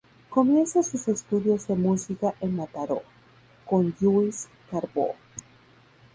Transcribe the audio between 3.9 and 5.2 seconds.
Lluís Carbó.